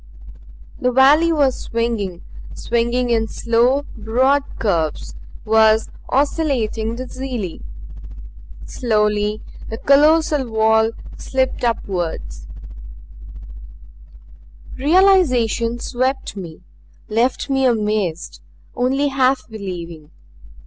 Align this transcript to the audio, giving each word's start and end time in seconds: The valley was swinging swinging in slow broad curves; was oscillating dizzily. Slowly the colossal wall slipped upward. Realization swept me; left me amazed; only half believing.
The 0.79 0.91
valley 0.91 1.31
was 1.31 1.55
swinging 1.55 2.23
swinging 2.55 3.11
in 3.11 3.27
slow 3.27 3.83
broad 3.95 4.41
curves; 4.57 5.13
was 5.45 5.91
oscillating 6.09 6.95
dizzily. 6.95 7.61
Slowly 8.65 9.43
the 9.69 9.77
colossal 9.77 10.49
wall 10.51 10.89
slipped 11.19 11.63
upward. 11.63 12.23
Realization 14.75 15.77
swept 15.77 16.35
me; 16.35 16.61
left 17.07 17.47
me 17.51 17.67
amazed; 17.67 18.41
only 18.75 19.09
half 19.09 19.47
believing. 19.47 20.09